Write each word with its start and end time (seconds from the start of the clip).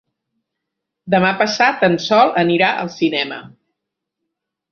Demà 1.13 1.33
passat 1.41 1.85
en 1.89 1.97
Sol 2.07 2.33
anirà 2.43 2.71
al 2.85 2.91
cinema. 2.97 3.37